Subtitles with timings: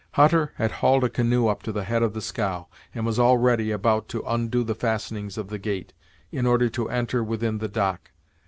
[0.13, 3.69] Hutter had hauled a canoe up to the head of the scow, and was already
[3.69, 5.93] about to undo the fastenings of the gate,
[6.31, 8.09] in order to enter within the 'dock.'